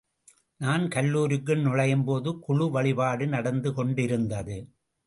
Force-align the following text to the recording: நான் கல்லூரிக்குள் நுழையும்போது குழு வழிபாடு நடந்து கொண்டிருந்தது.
நான் 0.59 0.85
கல்லூரிக்குள் 0.87 1.61
நுழையும்போது 1.61 2.39
குழு 2.39 2.67
வழிபாடு 2.71 3.27
நடந்து 3.27 3.73
கொண்டிருந்தது. 3.73 4.57